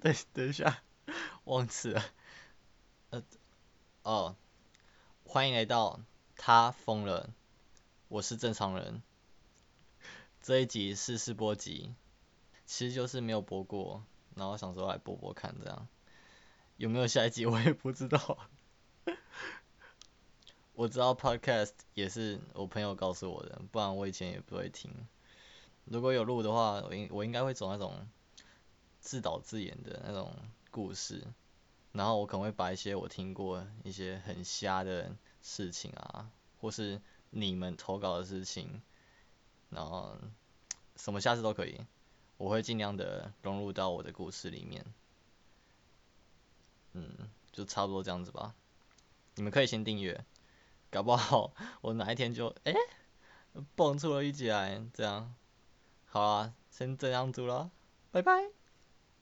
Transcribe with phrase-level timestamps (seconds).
[0.00, 0.82] 等等一下，
[1.44, 2.02] 忘词了。
[3.10, 3.22] 呃，
[4.02, 4.34] 哦，
[5.24, 6.00] 欢迎来到
[6.36, 7.28] 他疯了，
[8.08, 9.02] 我是正常人。
[10.40, 11.94] 这一集是试播集，
[12.64, 14.02] 其实就是没有播过，
[14.34, 15.86] 然后想说来播播看，这样
[16.78, 18.38] 有没有下一集我也不知道。
[20.72, 24.90] 我知道 podcast 也是我朋友告诉我的，不然我以前也不会听。
[25.84, 28.08] 如果有录的话，我应我应该会走那种
[29.00, 30.34] 自导自演的那种
[30.70, 31.26] 故事，
[31.92, 38.80] 然后我可能会把一些我听过一些很瞎的事情啊，或是你们投稿的事情，
[39.70, 40.16] 然后
[40.96, 41.80] 什么下次都可以，
[42.36, 44.84] 我会尽量的融入到我的故事里面。
[46.92, 48.54] 嗯，就差不多这样子吧。
[49.36, 50.24] 你们可以先订阅，
[50.90, 52.74] 搞不好我哪一天就诶
[53.74, 55.34] 蹦出了一集来，这样。
[56.06, 57.70] 好啊，先这样子了，
[58.10, 58.59] 拜拜。